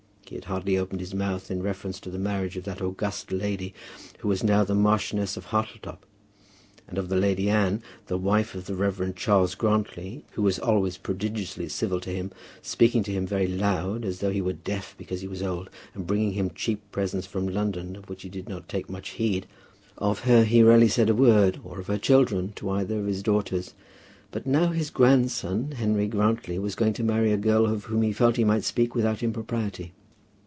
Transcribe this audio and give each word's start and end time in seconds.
He 0.27 0.35
had 0.35 0.45
hardly 0.45 0.77
opened 0.77 1.01
his 1.01 1.13
mouth 1.13 1.51
in 1.51 1.61
reference 1.61 1.99
to 1.99 2.09
the 2.09 2.17
marriage 2.17 2.55
of 2.55 2.63
that 2.63 2.81
August 2.81 3.33
lady 3.33 3.73
who 4.19 4.29
was 4.29 4.45
now 4.45 4.63
the 4.63 4.73
Marchioness 4.73 5.35
of 5.35 5.47
Hartletop. 5.47 6.05
And 6.87 6.97
of 6.97 7.09
the 7.09 7.17
Lady 7.17 7.49
Anne, 7.49 7.83
the 8.07 8.17
wife 8.17 8.55
of 8.55 8.65
the 8.65 8.73
Rev. 8.75 9.13
Charles 9.13 9.55
Grantly, 9.55 10.23
who 10.31 10.41
was 10.41 10.57
always 10.57 10.97
prodigiously 10.97 11.67
civil 11.67 11.99
to 11.99 12.11
him, 12.11 12.31
speaking 12.61 13.03
to 13.03 13.11
him 13.11 13.27
very 13.27 13.49
loud, 13.49 14.05
as 14.05 14.19
though 14.21 14.31
he 14.31 14.39
were 14.39 14.53
deaf 14.53 14.95
because 14.97 15.19
he 15.19 15.27
was 15.27 15.43
old, 15.43 15.69
and 15.93 16.07
bringing 16.07 16.31
him 16.31 16.51
cheap 16.55 16.81
presents 16.93 17.27
from 17.27 17.45
London 17.45 17.97
of 17.97 18.07
which 18.09 18.21
he 18.21 18.29
did 18.29 18.47
not 18.47 18.69
take 18.69 18.89
much 18.89 19.09
heed, 19.09 19.45
of 19.97 20.19
her 20.19 20.45
he 20.45 20.63
rarely 20.63 20.87
said 20.87 21.09
a 21.09 21.13
word, 21.13 21.59
or 21.61 21.77
of 21.77 21.87
her 21.87 21.97
children, 21.97 22.53
to 22.55 22.69
either 22.69 22.97
of 23.01 23.05
his 23.07 23.21
daughters. 23.21 23.73
But 24.31 24.47
now 24.47 24.67
his 24.67 24.91
grandson, 24.91 25.73
Henry 25.73 26.07
Grantly, 26.07 26.57
was 26.57 26.73
going 26.75 26.93
to 26.93 27.03
marry 27.03 27.33
a 27.33 27.37
girl 27.37 27.65
of 27.65 27.83
whom 27.85 28.01
he 28.01 28.13
felt 28.13 28.35
that 28.35 28.41
he 28.41 28.45
might 28.45 28.63
speak 28.63 28.95
without 28.95 29.21
impropriety. 29.23 29.91